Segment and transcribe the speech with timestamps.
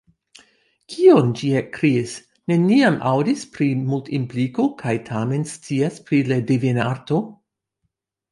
[0.91, 2.13] "Kion?" Ĝi ekkriis
[2.51, 7.21] "neniam aŭdis pri Multimpliko kaj tamen scias pri la Divenarto?»